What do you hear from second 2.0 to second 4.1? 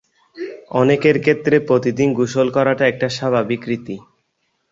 গোসল করাটা একটা স্বাভাবিক রীতি।